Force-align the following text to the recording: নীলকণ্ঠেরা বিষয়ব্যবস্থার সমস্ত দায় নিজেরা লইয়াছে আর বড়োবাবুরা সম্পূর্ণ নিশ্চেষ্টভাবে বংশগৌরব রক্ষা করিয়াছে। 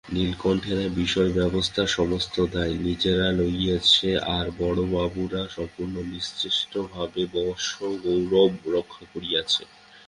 নীলকণ্ঠেরা 0.13 0.85
বিষয়ব্যবস্থার 1.01 1.89
সমস্ত 1.97 2.35
দায় 2.53 2.75
নিজেরা 2.87 3.27
লইয়াছে 3.39 4.09
আর 4.35 4.45
বড়োবাবুরা 4.59 5.41
সম্পূর্ণ 5.55 5.95
নিশ্চেষ্টভাবে 6.13 7.21
বংশগৌরব 7.33 8.51
রক্ষা 8.75 9.03
করিয়াছে। 9.13 9.63